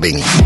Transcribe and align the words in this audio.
Fenomen 0.00 0.39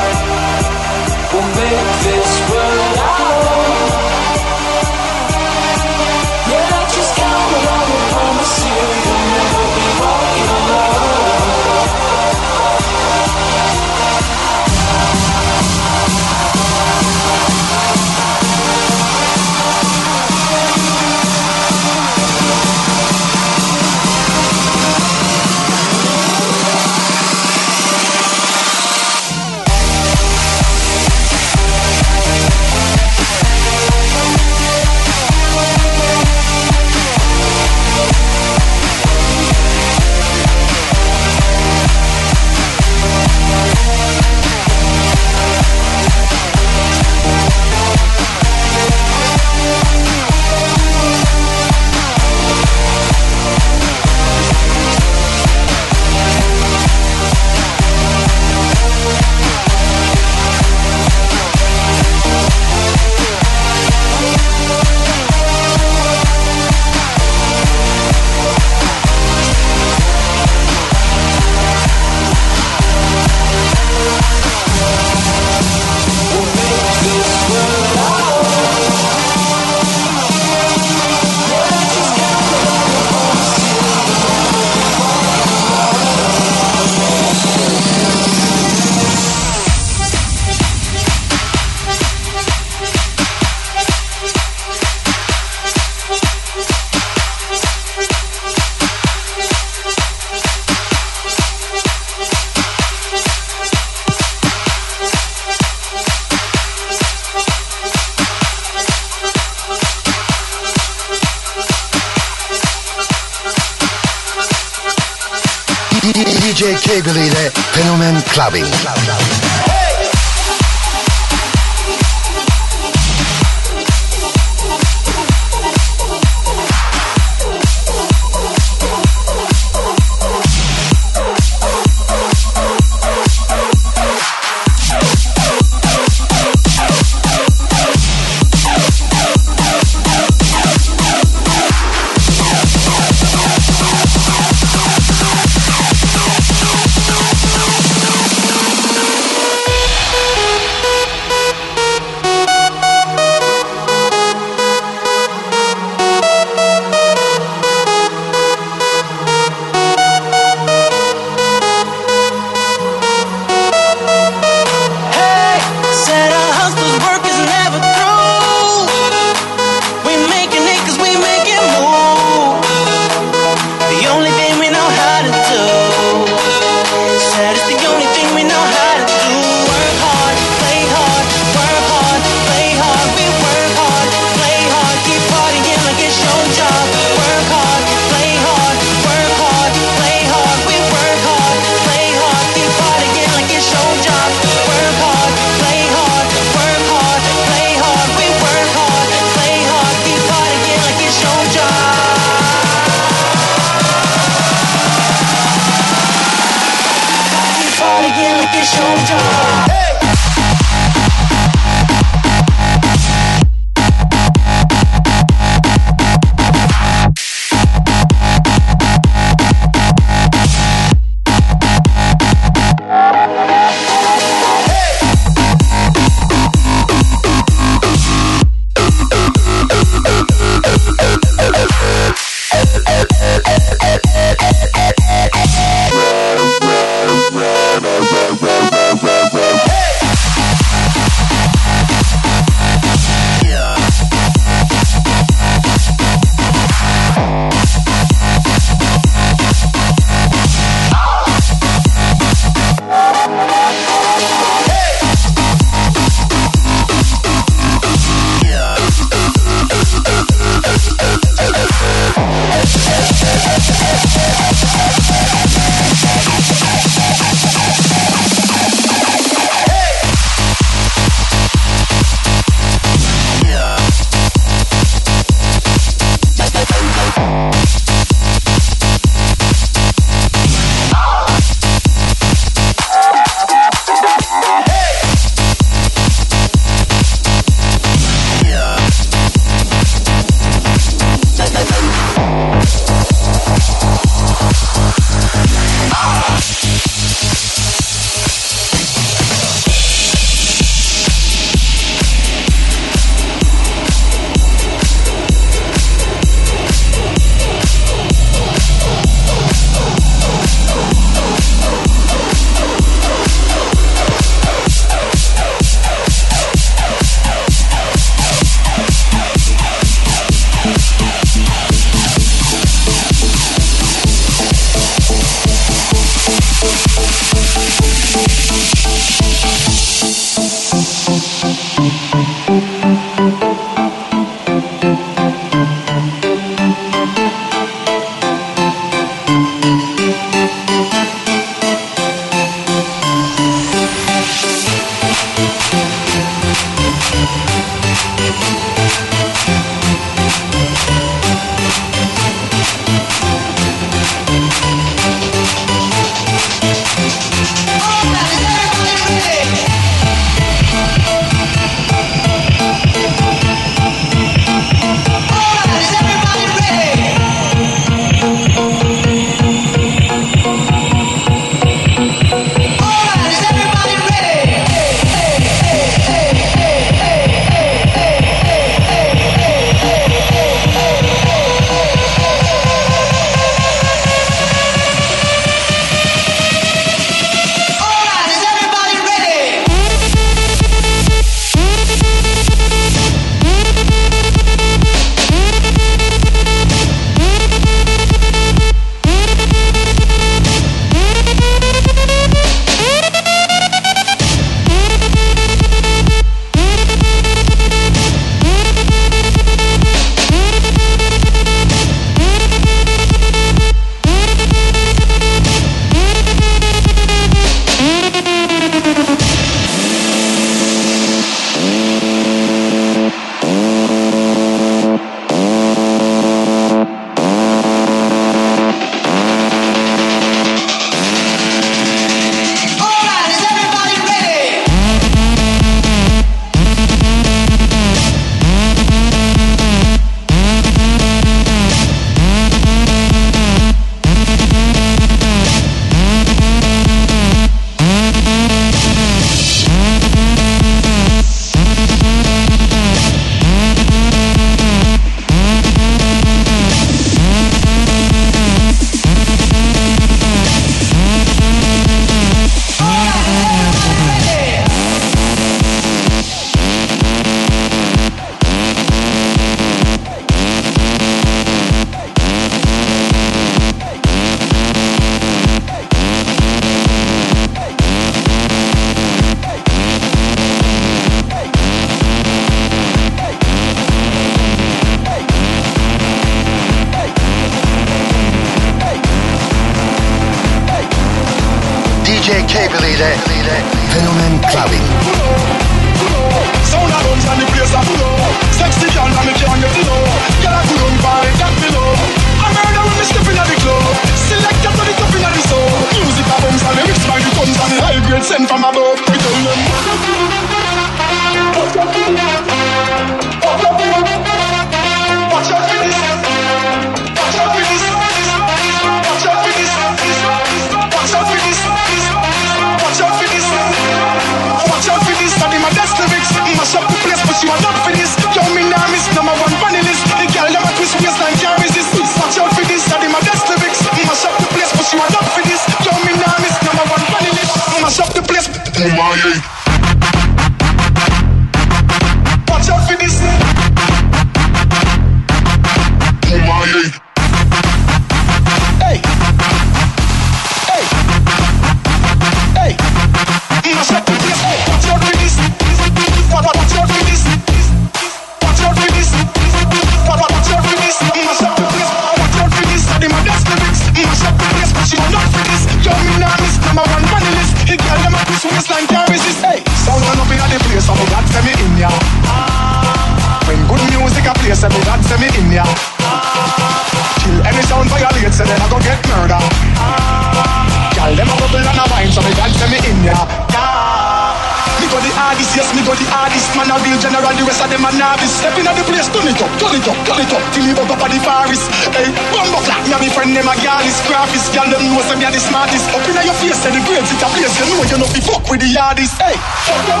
a 586.72 586.80
real 586.80 586.96
general, 586.96 587.28
the 587.36 587.44
rest 587.44 587.60
of 587.60 587.68
them 587.68 587.84
are 587.84 587.92
novice. 587.92 588.32
Stepping 588.40 588.64
at 588.64 588.72
the 588.72 588.84
place, 588.88 589.08
turn 589.12 589.28
it 589.28 589.36
up, 589.36 589.52
turn 589.60 589.76
it 589.76 589.84
up, 589.84 589.98
turn 590.08 590.20
it 590.24 590.32
up, 590.32 590.42
till 590.56 590.64
you 590.64 590.72
bump 590.72 590.88
up 590.88 591.04
at 591.04 591.10
the 591.12 591.20
Paris, 591.20 591.60
Hey, 591.92 592.08
bumbo 592.32 592.64
clap, 592.64 592.80
me 592.88 592.96
and 592.96 593.02
me 593.04 593.08
friend 593.12 593.36
them 593.36 593.48
a 593.48 593.54
girl 593.60 593.84
is 593.84 594.00
graphics. 594.08 594.48
Girl 594.56 594.68
them 594.72 594.80
know 594.88 595.04
some 595.04 595.20
me 595.20 595.28
a 595.28 595.30
the 595.30 595.40
smartest. 595.40 595.84
Up 595.92 596.08
inna 596.08 596.24
your 596.24 596.36
face, 596.40 596.64
and 596.64 596.72
the 596.72 596.80
grades 596.88 597.12
it 597.12 597.20
a 597.20 597.28
place. 597.28 597.52
You 597.60 597.66
know 597.68 597.84
you 597.84 597.98
not 598.00 598.08
fi 598.08 598.20
fuck 598.24 598.42
with 598.48 598.60
the 598.64 598.68
yardies. 598.72 599.12
Hey. 599.20 599.36
Fuck 599.68 599.88
up, 599.92 600.00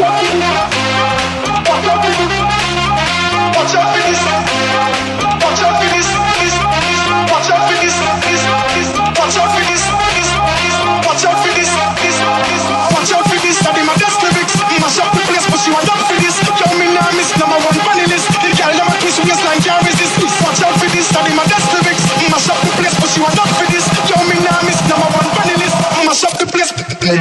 watch 0.00 0.16
out, 0.16 0.40
fuck 1.66 1.86
up, 1.92 2.00
watch 3.52 3.74
out 3.76 3.88
for 3.92 4.00
this, 4.00 4.20
watch 5.44 5.60
out 5.60 5.76
for 5.76 5.88
this. 5.92 6.25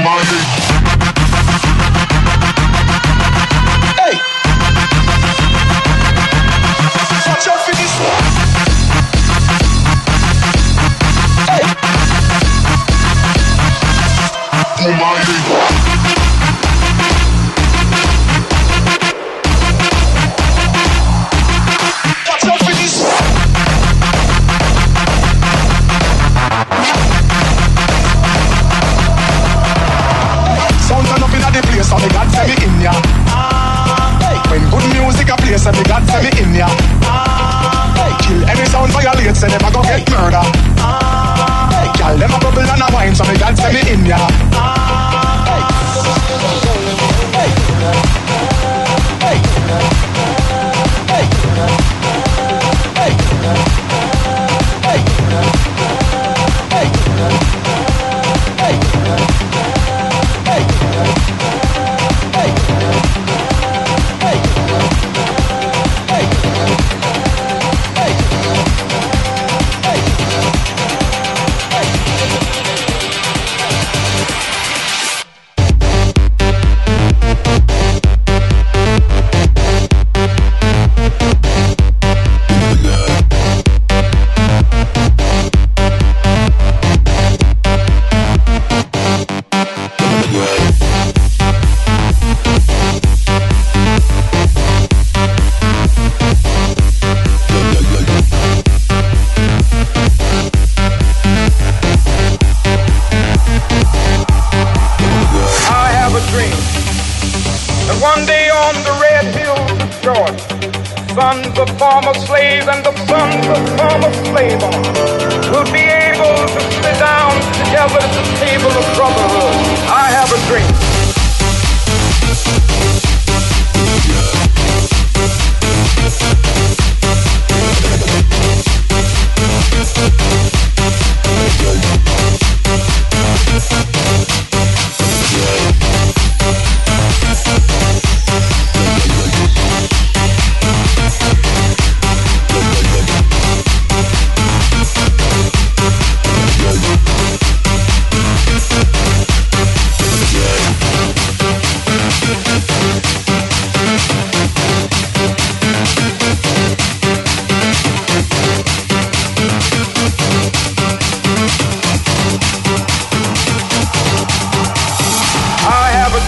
Martin. 0.03 0.64
Wine, 43.73 44.05
so 44.05 44.34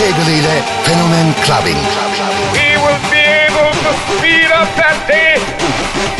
Ile 0.00 0.62
Fenomen 0.84 1.34
Clubbing. 1.44 1.76
We 2.56 2.72
will 2.80 3.00
be 3.12 3.20
able 3.20 3.68
to 3.68 3.92
speed 4.08 4.48
up 4.48 4.72
that 4.80 4.96
day 5.04 5.36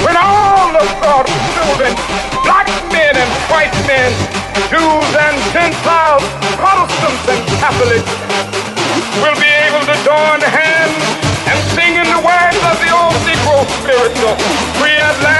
when 0.04 0.20
all 0.20 0.76
of 0.76 0.88
God's 1.00 1.32
children, 1.56 1.96
black 2.44 2.68
men 2.92 3.16
and 3.16 3.30
white 3.48 3.72
men, 3.88 4.12
Jews 4.68 5.10
and 5.16 5.36
Gentiles, 5.56 6.20
Protestants 6.60 7.24
and 7.32 7.40
Catholics, 7.56 8.12
will 9.24 9.38
be 9.40 9.48
able 9.48 9.80
to 9.88 9.96
join 10.04 10.44
hands 10.44 11.00
and 11.48 11.56
sing 11.72 11.96
in 11.96 12.04
the 12.04 12.20
words 12.20 12.60
of 12.60 12.76
the 12.84 12.90
old 12.92 13.16
Negro 13.24 13.64
spiritual. 13.80 14.36
Free 14.76 15.00
at 15.00 15.16
last, 15.24 15.39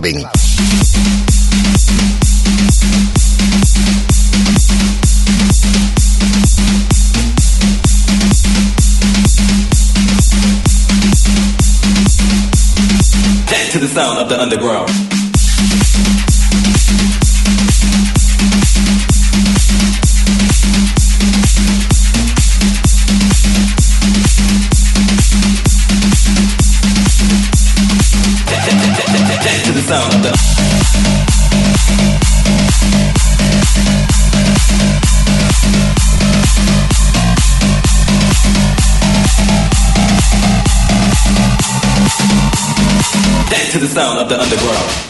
saben. 0.00 0.39
sound 43.90 44.20
of 44.20 44.28
the 44.28 44.40
underground. 44.40 45.09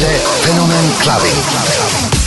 Fenomen 0.00 0.92
Clubbing. 1.00 2.17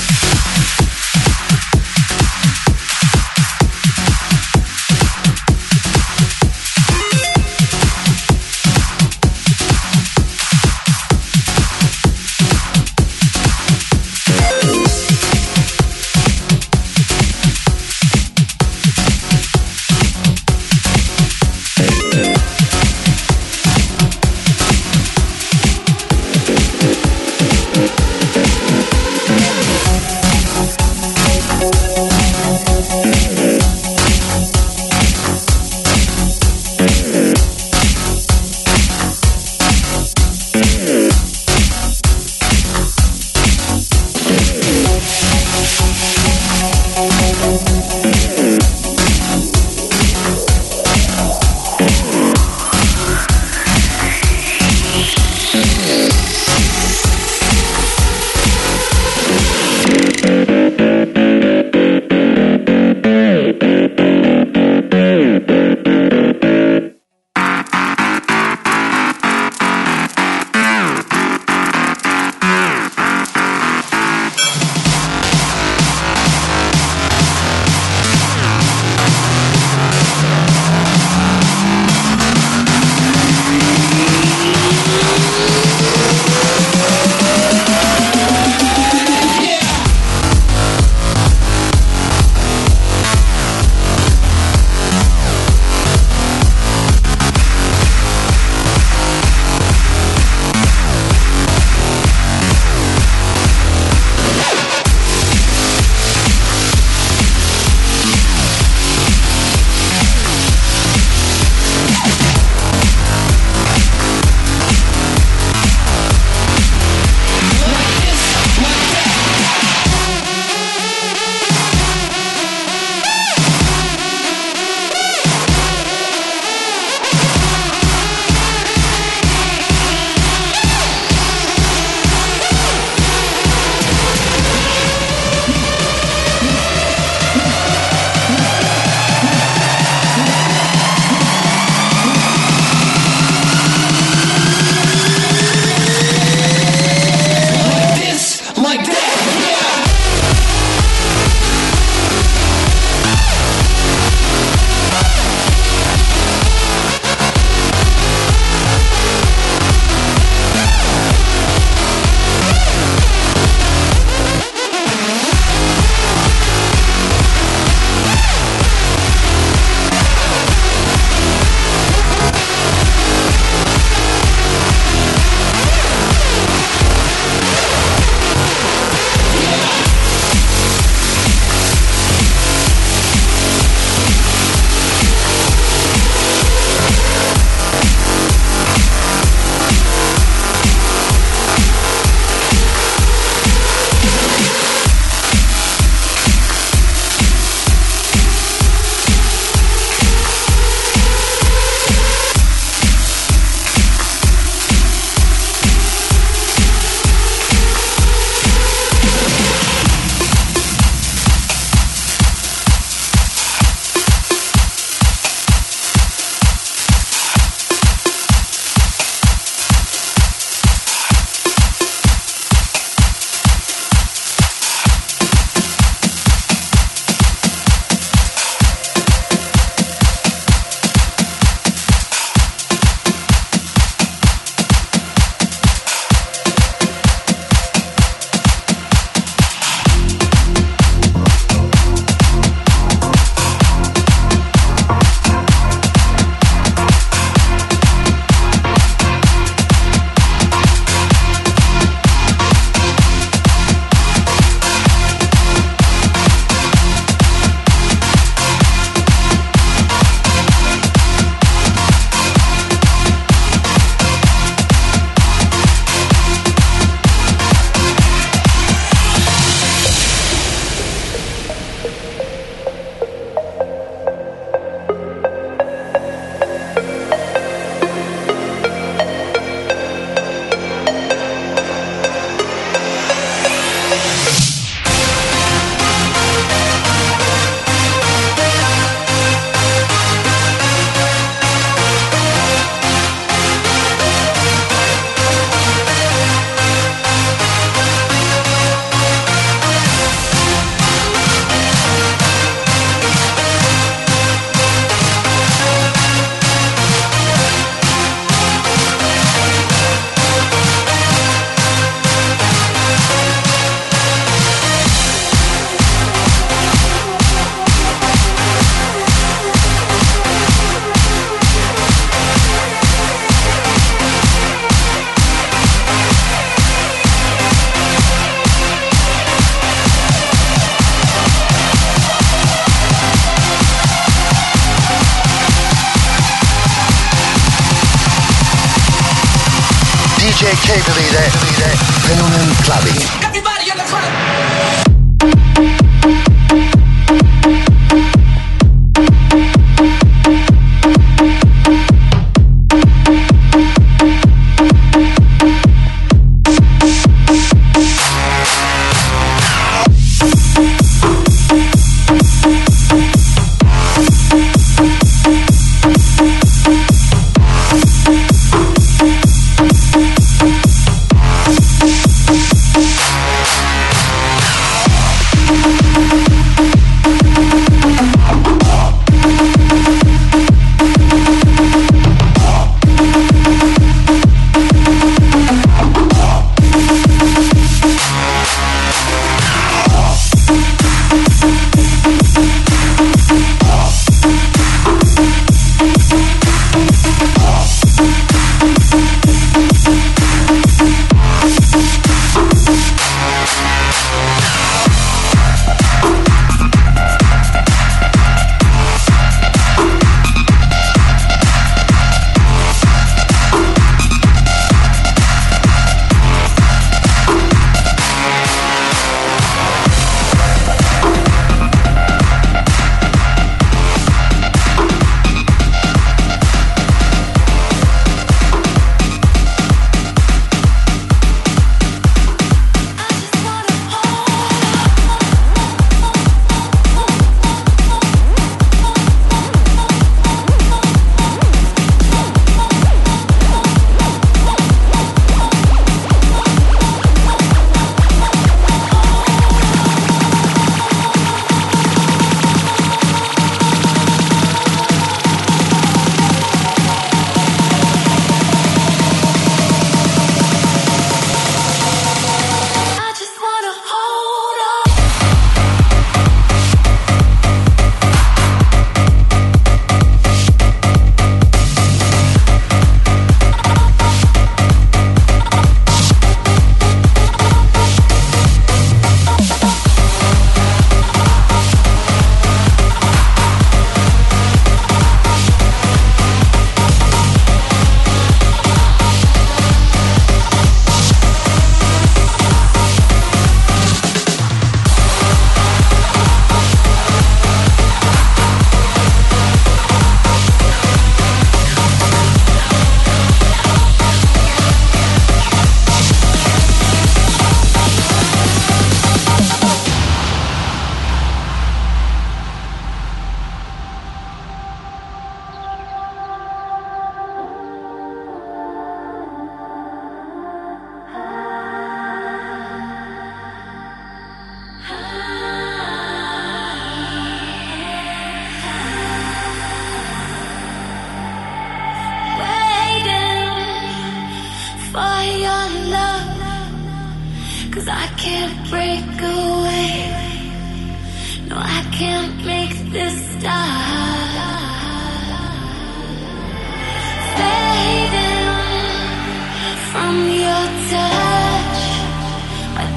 DJ 340.42 340.50
K 340.66 340.74
believe 340.90 341.14
that. 341.14 341.78
Fenomen 342.02 342.50
Clubbing. 342.66 343.51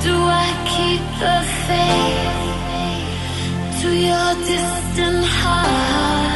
Do 0.05 0.12
I 0.12 0.48
keep 0.74 1.02
the 1.22 1.36
faith 1.66 2.36
to 3.80 3.88
your 4.09 4.30
distant 4.50 5.24
heart? 5.24 6.34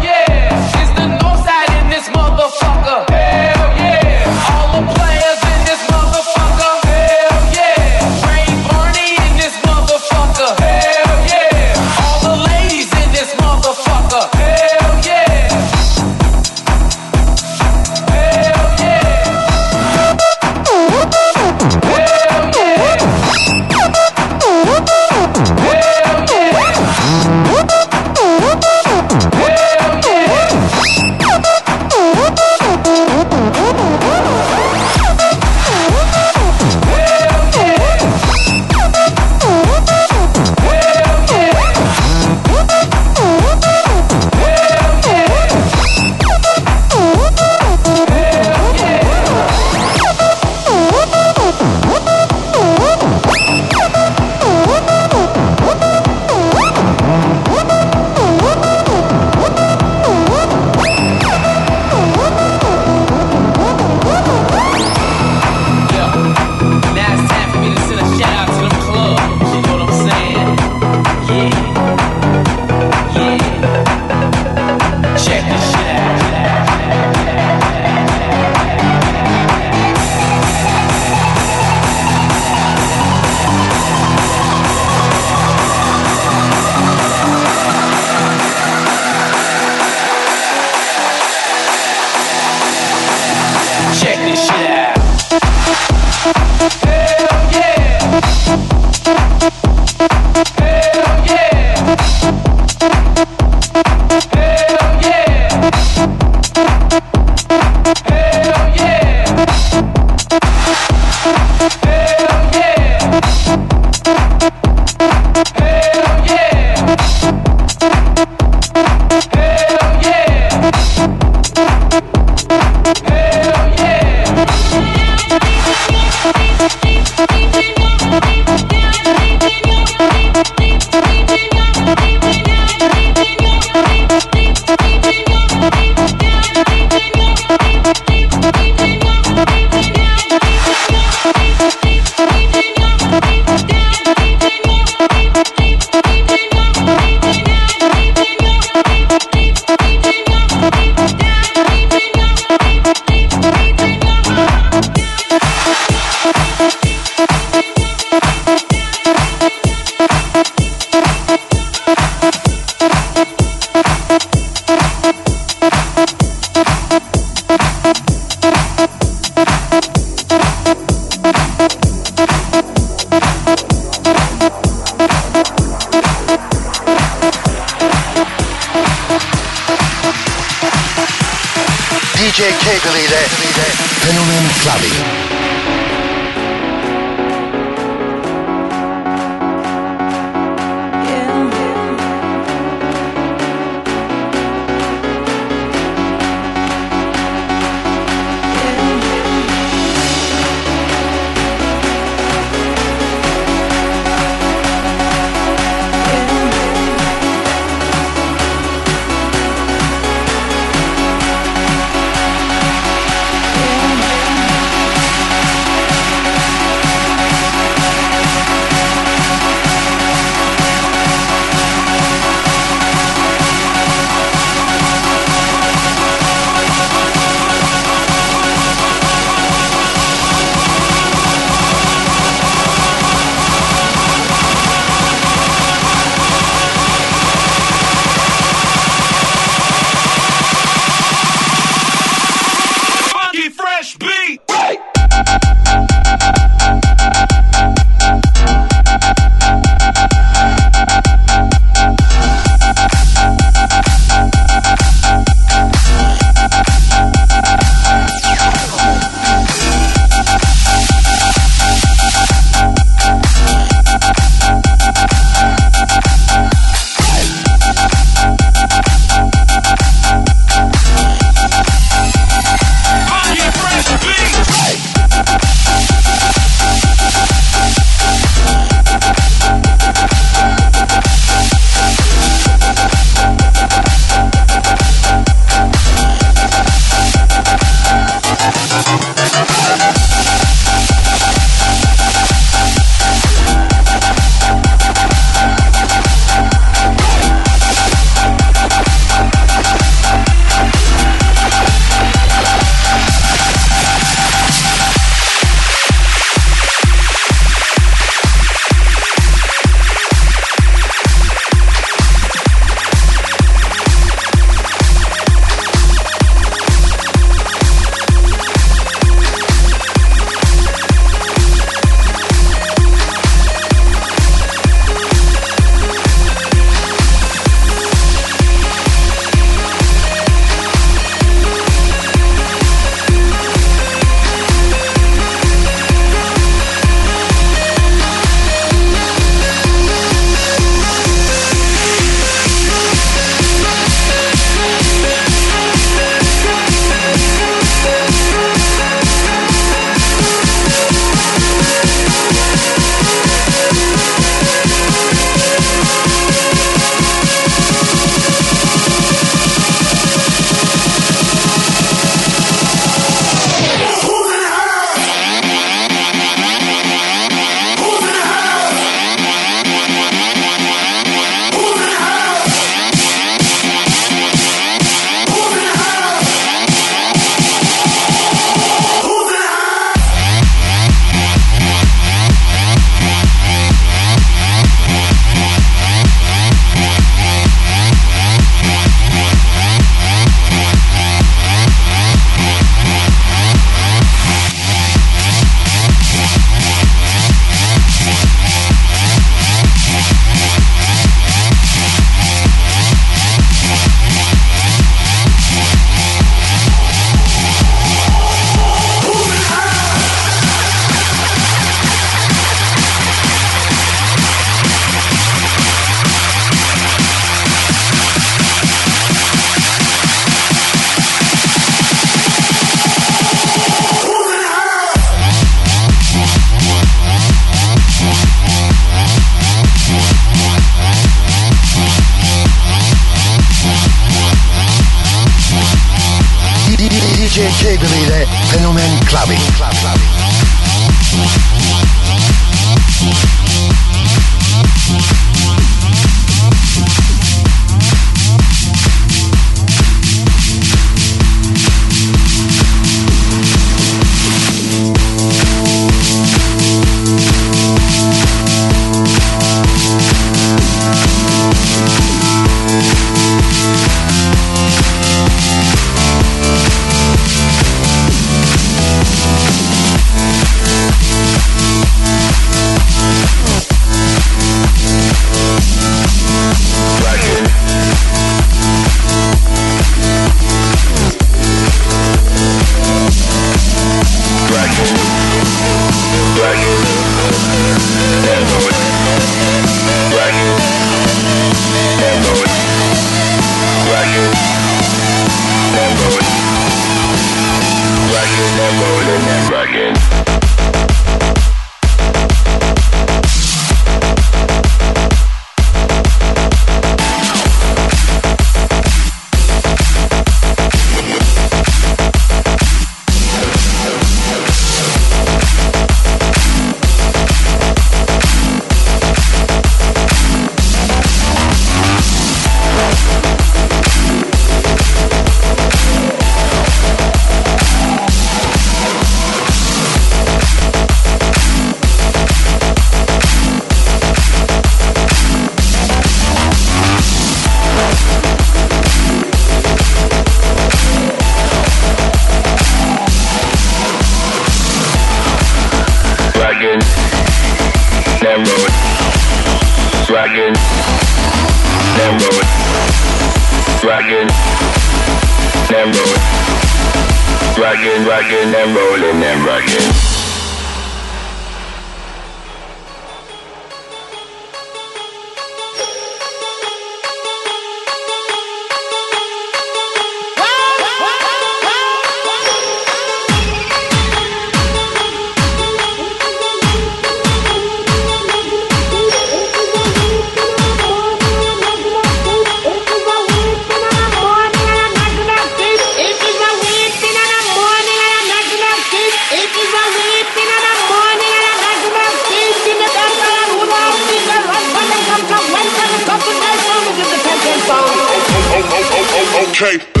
Okay. 599.61 600.00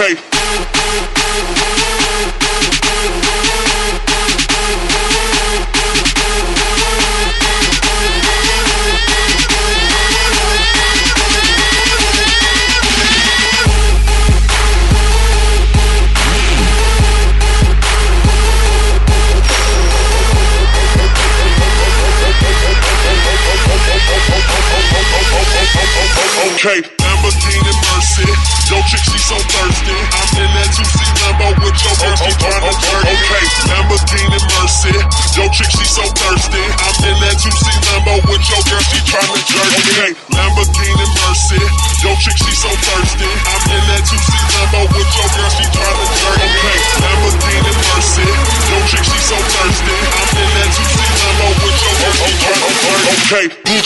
Okay. 0.00 0.37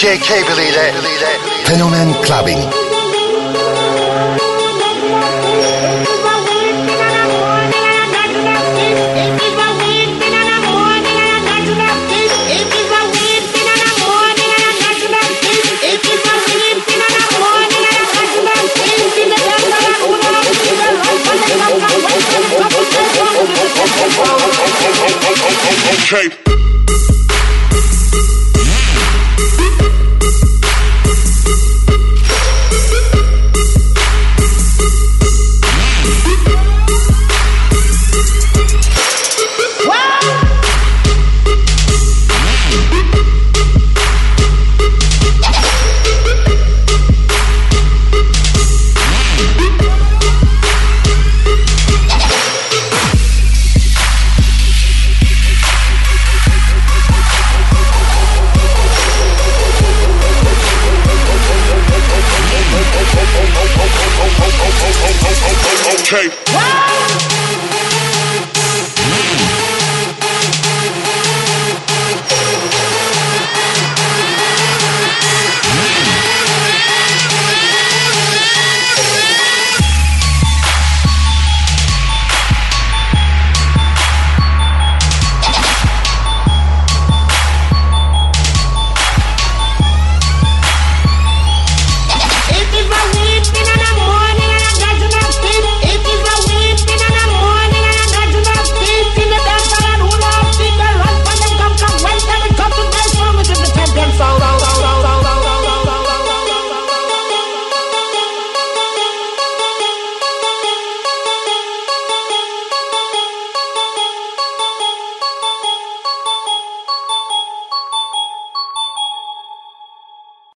DJ 0.03 0.19
Cable 0.19 0.69
ile 0.69 0.93
Fenomen 1.65 2.13
Clubbing. 2.23 2.59
Okay. 26.13 26.42